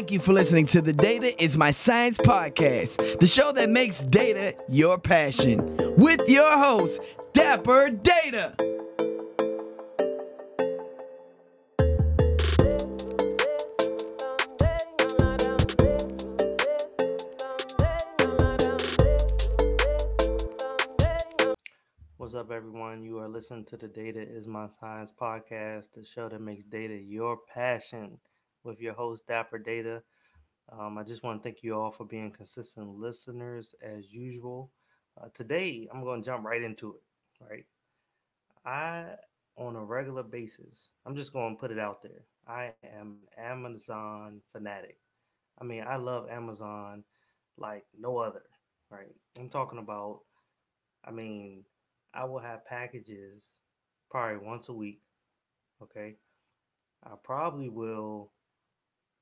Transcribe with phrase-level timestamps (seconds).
[0.00, 4.02] Thank you for listening to the Data is My Science podcast, the show that makes
[4.02, 7.02] data your passion, with your host,
[7.34, 8.54] Dapper Data.
[22.16, 23.02] What's up, everyone?
[23.04, 26.94] You are listening to the Data is My Science podcast, the show that makes data
[26.96, 28.18] your passion
[28.64, 30.02] with your host, Dapper Data.
[30.72, 34.70] Um, I just want to thank you all for being consistent listeners as usual.
[35.20, 37.02] Uh, today, I'm going to jump right into it,
[37.44, 37.64] right?
[38.64, 39.04] I,
[39.56, 42.24] on a regular basis, I'm just going to put it out there.
[42.46, 44.98] I am Amazon fanatic.
[45.60, 47.04] I mean, I love Amazon
[47.58, 48.42] like no other,
[48.90, 49.14] right?
[49.38, 50.20] I'm talking about,
[51.04, 51.64] I mean,
[52.14, 53.42] I will have packages
[54.10, 55.00] probably once a week.
[55.82, 56.16] Okay.
[57.04, 58.32] I probably will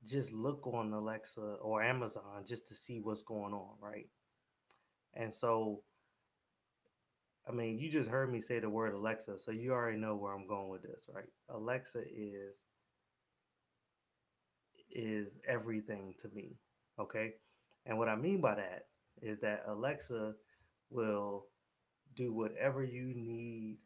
[0.06, 4.08] just look on Alexa or Amazon just to see what's going on, right?
[5.14, 5.82] And so,
[7.48, 10.32] I mean, you just heard me say the word Alexa, so you already know where
[10.32, 11.28] I'm going with this, right?
[11.48, 12.54] Alexa is
[14.90, 16.56] is everything to me,
[16.98, 17.34] okay?
[17.86, 18.86] And what I mean by that
[19.22, 20.34] is that Alexa
[20.90, 21.46] will
[22.16, 23.78] do whatever you need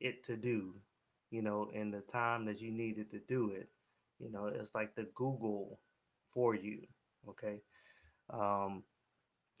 [0.00, 0.74] it to do,
[1.30, 3.68] you know, in the time that you need it to do it.
[4.20, 5.78] You know, it's like the Google
[6.32, 6.80] for you.
[7.28, 7.62] Okay.
[8.30, 8.82] Um,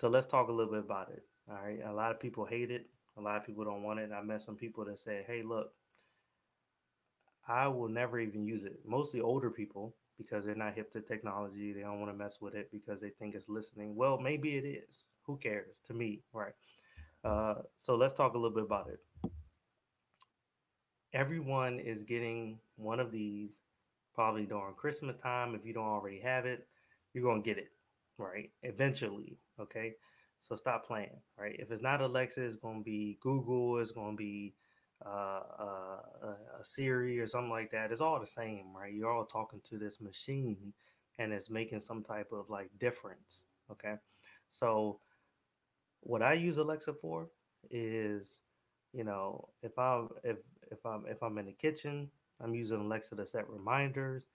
[0.00, 1.24] so let's talk a little bit about it.
[1.48, 1.80] All right.
[1.84, 2.86] A lot of people hate it.
[3.16, 4.10] A lot of people don't want it.
[4.12, 5.72] I met some people that say, hey, look,
[7.48, 8.80] I will never even use it.
[8.86, 11.72] Mostly older people because they're not hip to technology.
[11.72, 13.96] They don't want to mess with it because they think it's listening.
[13.96, 15.04] Well, maybe it is.
[15.22, 16.22] Who cares to me?
[16.32, 16.52] Right.
[17.24, 19.00] Uh, so let's talk a little bit about it.
[21.12, 23.58] Everyone is getting one of these
[24.18, 25.54] probably during Christmas time.
[25.54, 26.66] If you don't already have it,
[27.14, 27.70] you're going to get it,
[28.18, 28.50] right?
[28.64, 29.92] Eventually, okay?
[30.42, 31.54] So stop playing, right?
[31.56, 34.54] If it's not Alexa, it's going to be Google, it's going to be
[35.06, 37.92] uh, uh, a Siri or something like that.
[37.92, 38.92] It's all the same, right?
[38.92, 40.72] You're all talking to this machine
[41.20, 43.94] and it's making some type of like difference, okay?
[44.50, 44.98] So
[46.00, 47.28] what I use Alexa for
[47.70, 48.40] is,
[48.92, 50.38] you know, if I'm if
[50.72, 54.28] if I'm if I'm in the kitchen, I'm using Alexa to set reminders.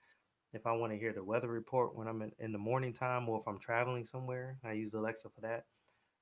[0.52, 3.28] If I want to hear the weather report when I'm in, in the morning time
[3.28, 5.66] or if I'm traveling somewhere, I use Alexa for that.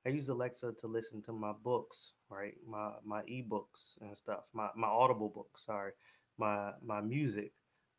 [0.06, 2.54] I use Alexa to listen to my books, right?
[2.68, 4.44] My my ebooks and stuff.
[4.52, 5.92] My my Audible books, sorry.
[6.38, 7.52] My my music.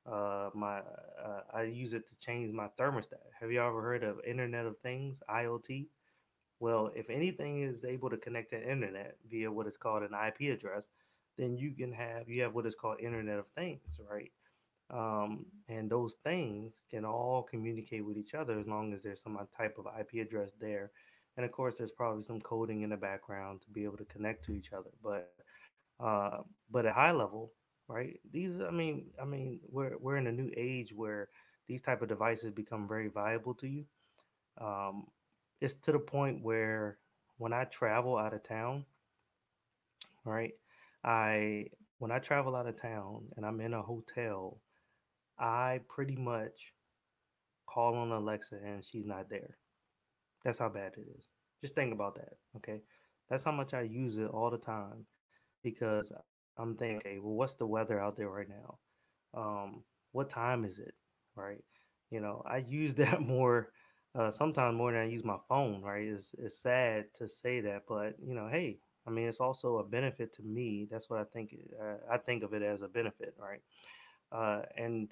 [0.06, 3.24] Uh my uh, I use it to change my thermostat.
[3.40, 5.88] Have you ever heard of Internet of Things, IoT?
[6.60, 10.12] Well, if anything is able to connect to the internet via what is called an
[10.14, 10.88] IP address,
[11.38, 14.32] then you can have you have what is called Internet of Things, right?
[14.90, 19.40] Um, and those things can all communicate with each other as long as there's some
[19.58, 20.92] type of IP address there.
[21.36, 24.46] And of course, there's probably some coding in the background to be able to connect
[24.46, 24.92] to each other.
[25.02, 25.34] But
[26.00, 27.52] uh, but at high level,
[27.88, 28.20] right?
[28.32, 31.30] These, I mean, I mean, we're we're in a new age where
[31.68, 33.86] these type of devices become very valuable to you.
[34.60, 35.08] Um,
[35.62, 36.98] it's to the point where
[37.38, 38.86] when I travel out of town,
[40.26, 40.54] right?
[41.04, 41.66] I
[42.00, 44.60] when I travel out of town and I'm in a hotel,
[45.40, 46.74] I pretty much
[47.68, 49.58] call on Alexa and she's not there.
[50.44, 51.26] That's how bad it is.
[51.62, 52.82] Just think about that, okay?
[53.30, 55.06] That's how much I use it all the time
[55.64, 56.12] because
[56.58, 58.78] I'm thinking, okay, well, what's the weather out there right now?
[59.34, 60.94] Um, what time is it?
[61.36, 61.64] Right?
[62.12, 63.72] You know, I use that more
[64.18, 66.08] uh, sometimes more than I use my phone, right?
[66.08, 69.84] It's, it's sad to say that, but you know, hey, I mean, it's also a
[69.84, 70.88] benefit to me.
[70.90, 71.56] That's what I think.
[71.82, 73.62] Uh, I think of it as a benefit, right?
[74.32, 75.10] Uh, and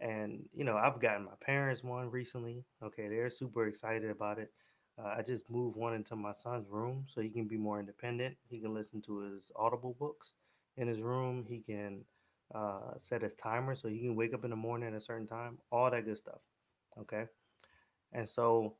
[0.00, 2.64] and you know, I've gotten my parents one recently.
[2.82, 4.52] Okay, they're super excited about it.
[4.98, 8.36] Uh, I just moved one into my son's room so he can be more independent.
[8.48, 10.34] He can listen to his Audible books
[10.76, 11.44] in his room.
[11.48, 12.04] He can
[12.54, 15.26] uh, set his timer so he can wake up in the morning at a certain
[15.26, 15.58] time.
[15.70, 16.40] All that good stuff.
[17.00, 17.26] Okay.
[18.12, 18.74] And so,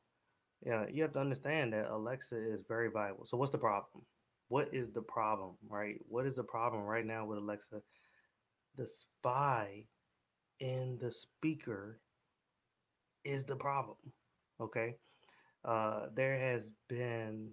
[0.65, 3.25] yeah, you have to understand that Alexa is very viable.
[3.25, 4.03] So, what's the problem?
[4.49, 5.99] What is the problem, right?
[6.07, 7.81] What is the problem right now with Alexa?
[8.75, 9.85] The spy
[10.59, 11.99] in the speaker
[13.23, 13.97] is the problem.
[14.59, 14.95] Okay.
[15.63, 17.51] Uh, there has been,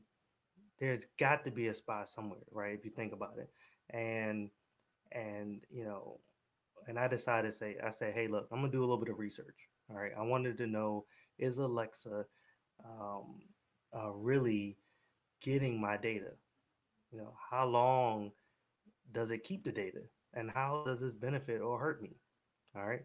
[0.79, 2.75] there's got to be a spy somewhere, right?
[2.79, 3.51] If you think about it.
[3.91, 4.51] And,
[5.13, 6.21] and, you know,
[6.89, 9.03] and I decided to say, I say, hey, look, I'm going to do a little
[9.03, 9.69] bit of research.
[9.91, 10.13] All right.
[10.19, 11.05] I wanted to know
[11.39, 12.25] is Alexa
[12.85, 13.41] um,
[13.95, 14.79] uh, really
[15.43, 16.33] getting my data?
[17.17, 18.33] You know, how long
[19.15, 20.03] does it keep the data,
[20.35, 22.11] and how does this benefit or hurt me?
[22.77, 23.05] All right.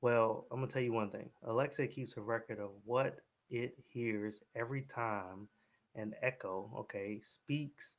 [0.00, 1.28] Well, I'm gonna tell you one thing.
[1.46, 3.18] Alexa keeps a record of what
[3.50, 5.48] it hears every time
[5.96, 7.96] an echo, okay, speaks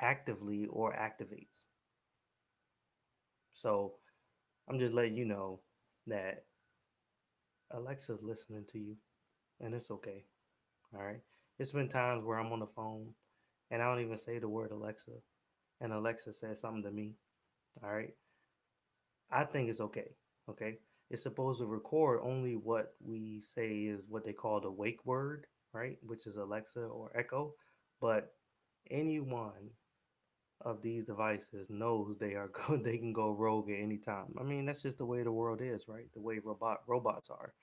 [0.00, 1.54] actively or activates.
[3.62, 3.92] So
[4.68, 5.60] I'm just letting you know
[6.08, 6.46] that
[7.70, 8.96] Alexa's listening to you
[9.60, 10.24] and it's okay.
[10.92, 11.20] All right.
[11.60, 13.12] It's been times where I'm on the phone
[13.70, 15.12] and I don't even say the word Alexa
[15.80, 17.14] and Alexa says something to me.
[17.82, 18.14] All right.
[19.30, 20.10] I think it's okay.
[20.48, 20.78] Okay.
[21.10, 25.46] It's supposed to record only what we say is what they call the wake word,
[25.72, 25.96] right?
[26.02, 27.54] Which is Alexa or Echo.
[28.00, 28.32] But
[28.90, 29.70] anyone
[30.64, 32.84] of these devices knows they are good.
[32.84, 34.34] They can go rogue at any time.
[34.38, 36.06] I mean, that's just the way the world is, right?
[36.14, 37.54] The way robot robots are.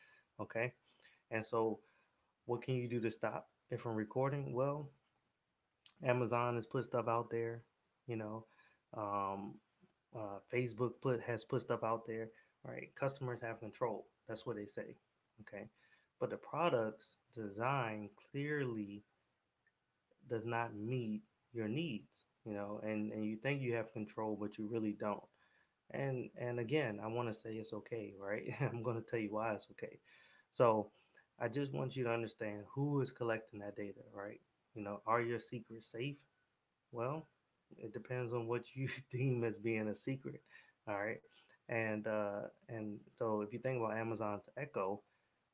[0.41, 0.73] Okay.
[1.31, 1.79] And so
[2.45, 4.53] what can you do to stop it from recording?
[4.53, 4.89] Well,
[6.03, 7.63] Amazon has put stuff out there,
[8.07, 8.45] you know.
[8.95, 9.55] Um,
[10.15, 12.29] uh, Facebook put has put stuff out there,
[12.63, 12.89] right?
[12.99, 14.07] Customers have control.
[14.27, 14.95] That's what they say.
[15.41, 15.69] Okay.
[16.19, 19.03] But the product's design clearly
[20.29, 21.21] does not meet
[21.53, 22.09] your needs,
[22.45, 25.23] you know, and, and you think you have control, but you really don't.
[25.91, 28.43] And and again, I want to say it's okay, right?
[28.61, 29.99] I'm going to tell you why it's okay.
[30.53, 30.91] So
[31.39, 34.41] I just want you to understand who is collecting that data, right?
[34.77, 36.17] You know, are your secrets safe?
[36.91, 37.27] Well,
[37.79, 40.41] it depends on what you deem as being a secret.
[40.87, 41.19] All right.
[41.67, 45.01] And uh and so if you think about Amazon's Echo,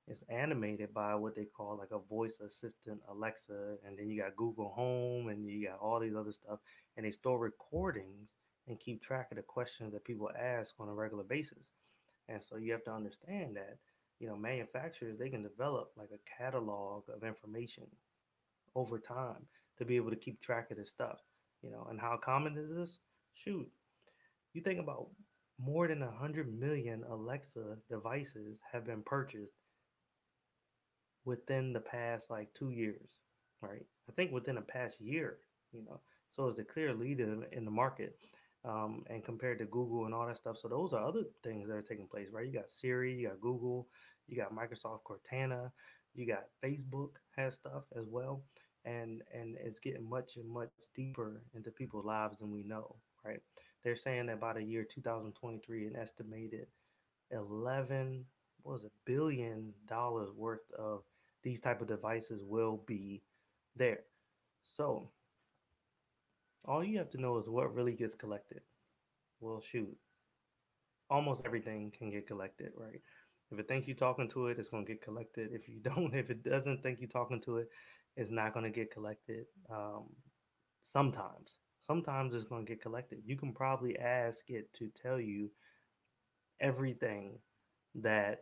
[0.08, 4.36] it's animated by what they call like a voice assistant Alexa, and then you got
[4.36, 6.60] Google Home and you got all these other stuff,
[6.98, 8.28] and they store recordings
[8.68, 11.64] and keep track of the questions that people ask on a regular basis.
[12.28, 13.78] And so you have to understand that
[14.20, 17.88] you know, manufacturers, they can develop like a catalog of information
[18.76, 19.46] over time
[19.78, 21.20] to be able to keep track of this stuff,
[21.62, 23.00] you know, and how common is this?
[23.34, 23.70] Shoot,
[24.54, 25.08] you think about
[25.60, 29.54] more than 100 million Alexa devices have been purchased
[31.26, 33.10] within the past like two years,
[33.62, 33.86] right?
[34.10, 35.38] I think within the past year,
[35.72, 36.00] you know,
[36.32, 38.18] so it's a clear leader in the market
[38.66, 40.58] um, and compared to Google and all that stuff.
[40.62, 42.46] So those are other things that are taking place, right?
[42.46, 43.88] You got Siri, you got Google,
[44.28, 45.72] you got Microsoft Cortana,
[46.14, 48.44] you got Facebook has stuff as well,
[48.86, 52.96] and and it's getting much and much deeper into people's lives than we know,
[53.26, 53.40] right?
[53.84, 56.68] They're saying that by the year 2023, an estimated
[57.32, 58.26] 11
[58.64, 61.04] what was a billion dollars worth of
[61.44, 63.22] these type of devices will be
[63.76, 64.00] there.
[64.78, 65.10] So
[66.66, 68.62] all you have to know is what really gets collected.
[69.42, 69.98] Well, shoot,
[71.10, 73.02] almost everything can get collected, right?
[73.54, 75.50] If it thinks you're talking to it, it's going to get collected.
[75.54, 77.70] If you don't, if it doesn't think you're talking to it,
[78.18, 79.46] it's not going to get collected.
[79.72, 80.06] Um,
[80.84, 81.52] sometimes,
[81.86, 83.20] sometimes it's going to get collected.
[83.26, 85.52] You can probably ask it to tell you
[86.60, 87.38] everything
[87.96, 88.40] that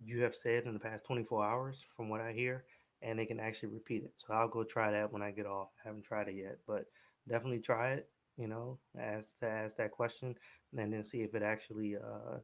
[0.00, 2.64] you have said in the past 24 hours, from what I hear,
[3.02, 4.12] and it can actually repeat it.
[4.16, 5.68] So I'll go try that when I get off.
[5.84, 6.84] I haven't tried it yet, but
[7.28, 8.08] definitely try it.
[8.36, 10.34] You know, ask to ask that question,
[10.76, 12.38] and then see if it actually uh,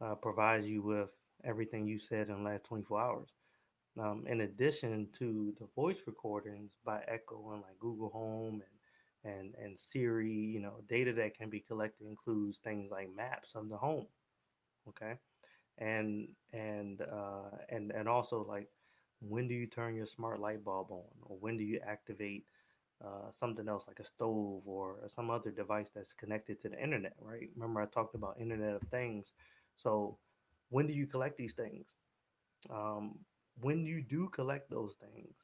[0.00, 1.10] uh, provides you with
[1.44, 3.28] everything you said in the last 24 hours.
[3.98, 8.62] Um, in addition to the voice recordings by Echo and like Google Home
[9.24, 13.54] and and and Siri, you know, data that can be collected includes things like maps
[13.54, 14.06] of the home,
[14.88, 15.14] okay,
[15.78, 18.68] and and uh, and and also like
[19.20, 22.44] when do you turn your smart light bulb on, or when do you activate
[23.04, 27.14] uh, something else like a stove or some other device that's connected to the internet,
[27.20, 27.50] right?
[27.56, 29.32] Remember I talked about Internet of Things
[29.76, 30.18] so,
[30.70, 31.86] when do you collect these things?
[32.70, 33.18] Um,
[33.60, 35.34] when you do collect those things,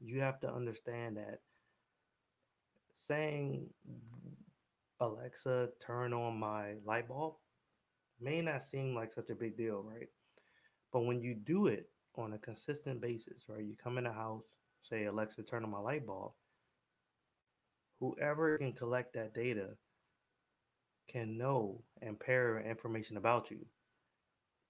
[0.00, 1.40] you have to understand that
[2.94, 3.66] saying,
[5.00, 7.34] Alexa, turn on my light bulb
[8.20, 10.08] may not seem like such a big deal, right?
[10.92, 13.64] But when you do it on a consistent basis, right?
[13.64, 14.44] You come in the house,
[14.82, 16.32] say, Alexa, turn on my light bulb.
[18.00, 19.70] Whoever can collect that data
[21.08, 23.66] can know and pair information about you,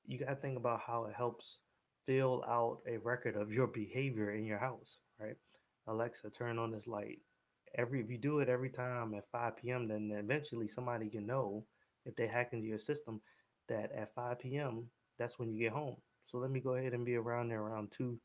[0.06, 1.58] you got to think about how it helps
[2.06, 5.36] fill out a record of your behavior in your house, right?
[5.86, 7.18] Alexa, turn on this light.
[7.76, 11.64] Every if you do it every time at 5 p.m., then eventually somebody can know
[12.04, 13.20] if they hack into your system
[13.68, 14.84] that at 5 p.m.
[15.18, 15.96] that's when you get home.
[16.26, 18.18] So let me go ahead and be around there around 2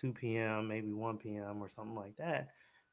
[0.00, 1.62] 2 p.m., maybe 1 p.m.
[1.62, 2.48] or something like that.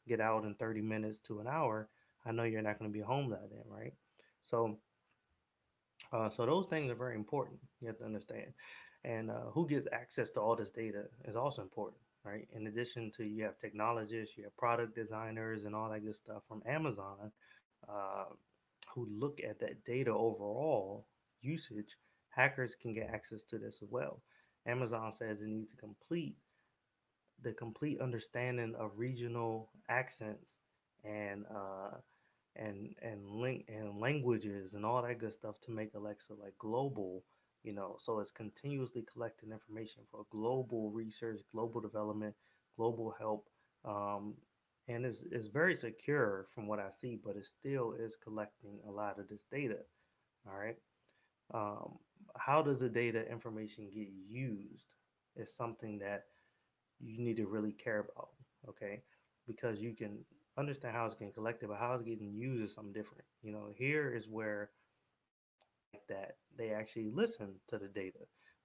[0.08, 1.89] Get out in 30 minutes to an hour.
[2.25, 3.93] I know you're not going to be home that day, right?
[4.46, 4.78] So,
[6.12, 7.60] uh, so those things are very important.
[7.82, 8.54] You have to understand,
[9.04, 12.48] and uh, who gets access to all this data is also important, right?
[12.54, 16.44] In addition to you have technologists, you have product designers, and all that good stuff
[16.48, 17.32] from Amazon,
[17.90, 18.26] uh,
[18.94, 21.08] who look at that data overall
[21.42, 21.98] usage,
[22.30, 24.22] hackers can get access to this as well.
[24.66, 26.36] Amazon says it needs to complete
[27.42, 30.60] the complete understanding of regional accents
[31.04, 31.98] and uh,
[32.56, 37.24] and and link and languages and all that good stuff to make Alexa like global,
[37.64, 37.98] you know.
[38.04, 42.36] So it's continuously collecting information for global research, global development,
[42.78, 43.48] global help,
[43.86, 44.36] um,
[44.88, 48.92] and it's it's very secure from what I see, but it still is collecting a
[48.92, 49.80] lot of this data.
[50.48, 50.78] All right.
[51.54, 52.00] Um,
[52.38, 54.88] how does the data information get used
[55.36, 56.26] is something that
[57.00, 58.30] you need to really care about.
[58.70, 59.02] Okay.
[59.48, 60.20] Because you can
[60.58, 63.24] understand how it's getting collected, but how it's getting used is something different.
[63.42, 64.70] You know, here is where
[66.10, 68.20] that they actually listen to the data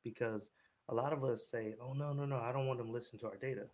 [0.04, 0.42] because
[0.88, 3.18] a lot of us say, oh, no, no, no, I don't want them to listen
[3.21, 3.66] to our data.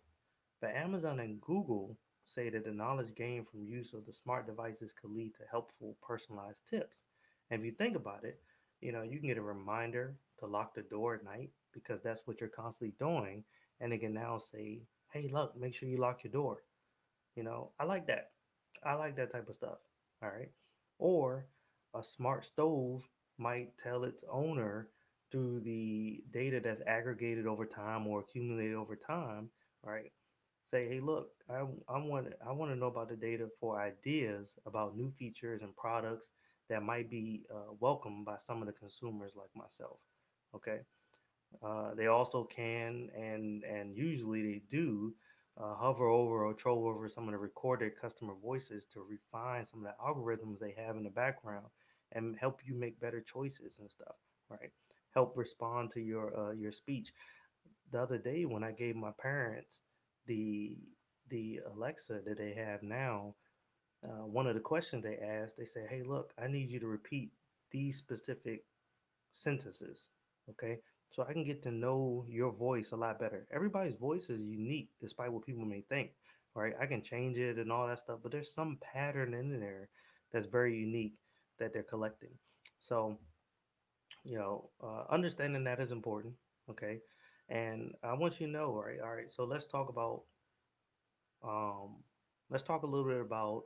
[0.61, 4.93] But Amazon and Google say that the knowledge gained from use of the smart devices
[4.99, 6.97] could lead to helpful personalized tips.
[7.49, 8.39] And if you think about it,
[8.81, 12.21] you know, you can get a reminder to lock the door at night because that's
[12.25, 13.43] what you're constantly doing.
[13.79, 14.81] And it can now say,
[15.11, 16.63] hey, look, make sure you lock your door.
[17.35, 18.31] You know, I like that.
[18.83, 19.77] I like that type of stuff.
[20.23, 20.51] All right.
[20.99, 21.47] Or
[21.93, 23.03] a smart stove
[23.37, 24.89] might tell its owner
[25.31, 29.49] through the data that's aggregated over time or accumulated over time,
[29.83, 30.11] right?
[30.69, 34.57] Say, hey, look, I, I want I want to know about the data for ideas
[34.65, 36.29] about new features and products
[36.69, 39.99] that might be uh, welcomed by some of the consumers like myself.
[40.55, 40.79] Okay.
[41.63, 45.13] Uh, they also can and and usually they do
[45.61, 49.85] uh, hover over or troll over some of the recorded customer voices to refine some
[49.85, 51.65] of the algorithms they have in the background
[52.11, 54.15] and help you make better choices and stuff
[54.49, 54.71] right?
[55.13, 57.13] Help respond to your uh, your speech.
[57.91, 59.79] The other day when i gave my parents
[60.27, 60.77] the
[61.29, 63.35] the alexa that they have now
[64.03, 66.87] uh, one of the questions they asked they said hey look i need you to
[66.87, 67.31] repeat
[67.71, 68.65] these specific
[69.33, 70.09] sentences
[70.49, 70.79] okay
[71.15, 73.47] so I can get to know your voice a lot better.
[73.53, 76.11] Everybody's voice is unique, despite what people may think,
[76.55, 76.73] right?
[76.79, 79.87] I can change it and all that stuff, but there's some pattern in there
[80.33, 81.13] that's very unique
[81.57, 82.31] that they're collecting.
[82.81, 83.17] So,
[84.25, 86.33] you know, uh, understanding that is important,
[86.69, 86.99] okay?
[87.47, 88.99] And I want you to know, right?
[89.01, 90.23] All right, so let's talk about,
[91.43, 92.03] um,
[92.49, 93.63] let's talk a little bit about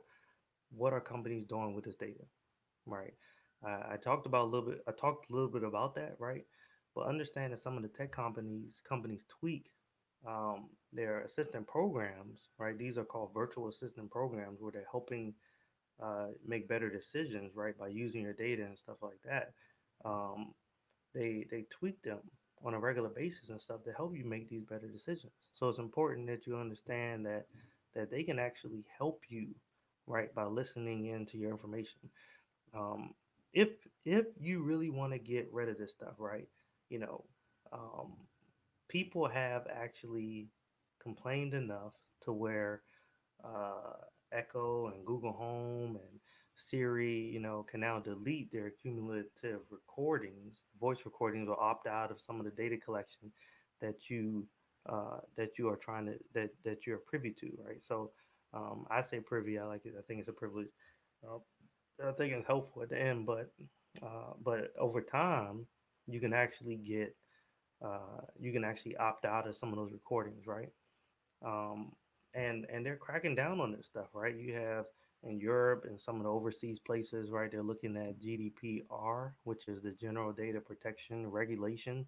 [0.70, 2.22] what are companies doing with this data,
[2.86, 3.14] right?
[3.62, 4.78] I talked about a little bit.
[4.88, 6.44] I talked a little bit about that, right?
[6.94, 9.70] But understand that some of the tech companies companies tweak
[10.26, 12.76] um, their assistant programs, right?
[12.76, 15.34] These are called virtual assistant programs where they're helping
[16.02, 19.52] uh, make better decisions, right, by using your data and stuff like that.
[20.04, 20.54] Um,
[21.14, 22.20] they they tweak them
[22.64, 25.32] on a regular basis and stuff to help you make these better decisions.
[25.54, 27.46] So it's important that you understand that
[27.94, 29.48] that they can actually help you,
[30.06, 32.00] right, by listening into your information.
[32.74, 33.14] Um,
[33.52, 33.70] if
[34.04, 36.48] if you really want to get rid of this stuff, right,
[36.90, 37.24] you know,
[37.72, 38.14] um,
[38.88, 40.48] people have actually
[41.02, 42.82] complained enough to where
[43.44, 43.94] uh,
[44.32, 46.20] Echo and Google Home and
[46.54, 52.20] Siri, you know, can now delete their cumulative recordings, voice recordings, or opt out of
[52.20, 53.32] some of the data collection
[53.80, 54.46] that you
[54.88, 57.82] uh, that you are trying to that that you're privy to, right?
[57.82, 58.12] So
[58.54, 59.58] um, I say privy.
[59.58, 59.94] I like it.
[59.98, 60.68] I think it's a privilege.
[61.26, 61.38] Uh,
[62.06, 63.50] I think it's helpful at the end, but
[64.02, 65.66] uh, but over time,
[66.10, 67.14] you can actually get
[67.84, 70.70] uh, you can actually opt out of some of those recordings, right?
[71.44, 71.92] Um,
[72.34, 74.36] and and they're cracking down on this stuff, right?
[74.36, 74.86] You have
[75.22, 77.50] in Europe and some of the overseas places, right?
[77.50, 82.06] They're looking at GDPR, which is the General Data Protection Regulation,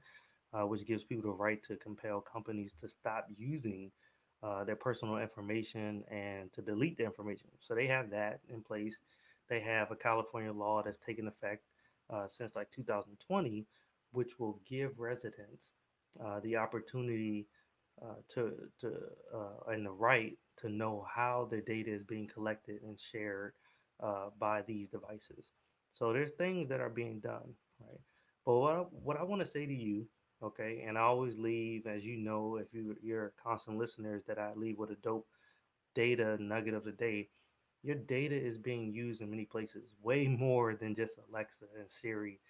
[0.55, 3.91] uh, which gives people the right to compel companies to stop using
[4.43, 7.49] uh, their personal information and to delete the information.
[7.61, 8.99] So they have that in place.
[9.49, 11.65] They have a California law that's taken effect
[12.11, 13.67] uh, since like 2020,
[14.13, 15.73] which will give residents
[16.25, 17.47] uh, the opportunity
[18.03, 18.93] uh, to to
[19.35, 23.53] uh, and the right to know how their data is being collected and shared
[24.03, 25.53] uh, by these devices.
[25.95, 28.01] So there's things that are being done, right?
[28.45, 30.07] But what I, what I want to say to you,
[30.43, 34.39] okay, and I always leave, as you know, if you you're a constant listeners, that
[34.39, 35.27] I leave with a dope
[35.95, 37.29] data nugget of the day.
[37.83, 42.41] Your data is being used in many places, way more than just Alexa and Siri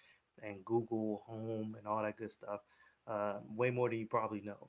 [0.43, 2.61] and Google Home and all that good stuff.
[3.07, 4.69] Uh, way more than you probably know.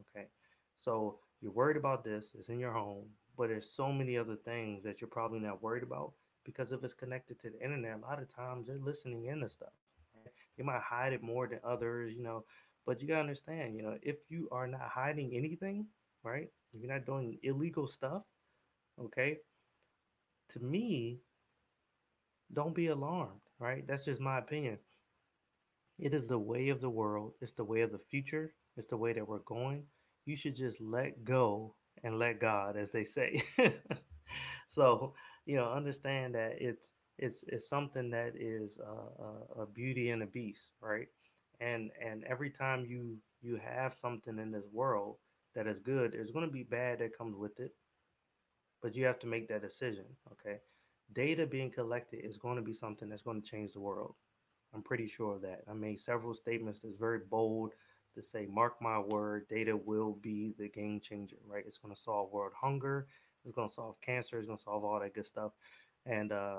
[0.00, 0.26] Okay.
[0.78, 4.82] So you're worried about this, it's in your home, but there's so many other things
[4.84, 6.12] that you're probably not worried about
[6.44, 9.50] because if it's connected to the internet, a lot of times they're listening in to
[9.50, 9.72] stuff.
[10.56, 12.44] You might hide it more than others, you know,
[12.86, 15.86] but you gotta understand, you know, if you are not hiding anything,
[16.22, 16.48] right?
[16.72, 18.22] If you're not doing illegal stuff,
[18.98, 19.38] okay,
[20.50, 21.20] to me,
[22.52, 23.86] don't be alarmed, right?
[23.86, 24.78] That's just my opinion
[25.98, 27.32] it is the way of the world.
[27.40, 28.52] It's the way of the future.
[28.76, 29.84] It's the way that we're going.
[30.26, 33.42] You should just let go and let God, as they say.
[34.68, 35.14] so,
[35.46, 40.26] you know, understand that it's it's it's something that is a, a beauty and a
[40.26, 41.06] beast, right?
[41.60, 45.16] And and every time you you have something in this world
[45.54, 47.72] that is good, there's going to be bad that comes with it,
[48.82, 50.04] but you have to make that decision.
[50.32, 50.58] Okay,
[51.14, 54.14] data being collected is going to be something that's going to change the world.
[54.76, 55.62] I'm pretty sure of that.
[55.70, 57.72] I made several statements that's very bold
[58.14, 61.64] to say, mark my word, data will be the game changer, right?
[61.66, 63.06] It's going to solve world hunger.
[63.46, 64.38] It's going to solve cancer.
[64.38, 65.52] It's going to solve all that good stuff.
[66.04, 66.58] And uh,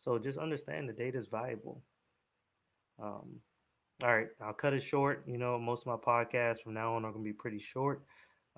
[0.00, 1.82] so just understand the data is valuable.
[3.02, 3.40] Um,
[4.02, 5.24] all right, I'll cut it short.
[5.26, 8.02] You know, most of my podcasts from now on are going to be pretty short.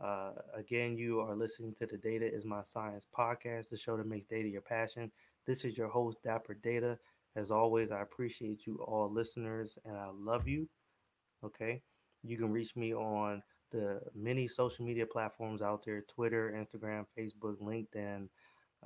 [0.02, 4.07] Uh, again, you are listening to the Data is My Science podcast, the show that
[4.07, 5.11] makes data your passion.
[5.47, 6.99] This is your host, Dapper Data.
[7.37, 10.69] As always, I appreciate you all listeners and I love you.
[11.45, 11.83] Okay.
[12.23, 17.57] You can reach me on the many social media platforms out there Twitter, Instagram, Facebook,
[17.61, 18.29] LinkedIn,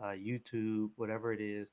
[0.01, 1.69] uh, YouTube, whatever it is,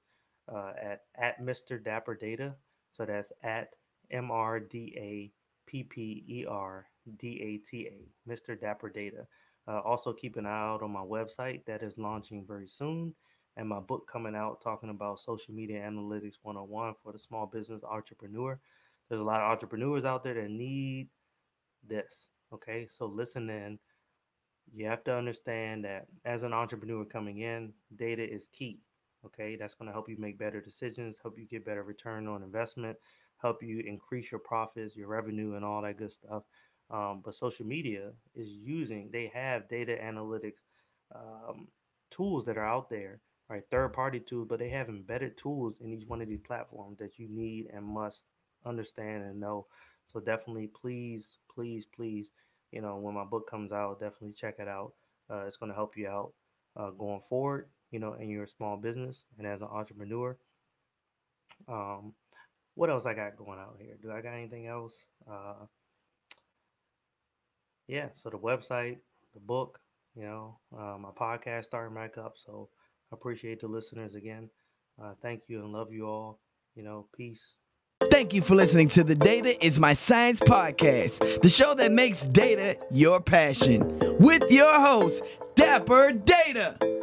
[0.52, 1.84] uh, at, at Mr.
[1.84, 2.56] Dapper Data.
[2.92, 3.70] So that's at
[4.10, 5.32] M R D A
[5.70, 6.86] P P E R
[7.18, 8.60] D A T A, Mr.
[8.60, 9.28] Dapper Data.
[9.68, 13.14] Uh, also, keep an eye out on my website that is launching very soon
[13.58, 17.84] and my book coming out talking about social media analytics 101 for the small business
[17.84, 18.60] entrepreneur.
[19.10, 21.10] There's a lot of entrepreneurs out there that need
[21.88, 22.28] this.
[22.54, 23.78] Okay, so listen in.
[24.74, 28.80] You have to understand that as an entrepreneur coming in, data is key.
[29.26, 32.44] Okay, that's going to help you make better decisions, help you get better return on
[32.44, 32.98] investment,
[33.42, 36.44] help you increase your profits, your revenue, and all that good stuff.
[36.90, 40.62] Um, but social media is using, they have data analytics
[41.14, 41.68] um,
[42.10, 43.20] tools that are out there
[43.52, 43.64] right?
[43.70, 47.20] Third party tools, but they have embedded tools in each one of these platforms that
[47.20, 48.24] you need and must
[48.66, 49.68] understand and know.
[50.14, 52.28] So definitely, please, please, please,
[52.72, 54.94] you know, when my book comes out, definitely check it out.
[55.30, 56.32] Uh, it's going to help you out
[56.78, 60.38] uh, going forward, you know, in your small business and as an entrepreneur.
[61.68, 62.14] Um,
[62.76, 63.98] what else I got going out here?
[64.02, 64.94] Do I got anything else?
[65.30, 65.66] Uh,
[67.88, 69.00] yeah, so the website,
[69.34, 69.82] the book,
[70.16, 72.36] you know, uh, my podcast starting back up.
[72.38, 72.70] So
[73.12, 74.50] appreciate the listeners again.
[75.02, 76.40] Uh, thank you and love you all.
[76.76, 77.56] You know, peace.
[78.10, 82.26] Thank you for listening to the Data is My Science podcast, the show that makes
[82.26, 85.24] data your passion, with your host,
[85.56, 87.01] Dapper Data.